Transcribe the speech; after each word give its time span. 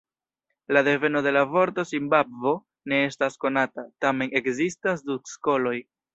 La 0.77 0.81
deveno 0.85 1.19
de 1.27 1.33
la 1.35 1.43
vorto 1.51 1.85
"Zimbabvo" 1.89 2.53
ne 2.93 3.03
estas 3.11 3.37
konata, 3.45 3.85
tamen 4.07 4.35
ekzistas 4.43 5.05
du 5.13 5.21
skoloj. 5.37 5.77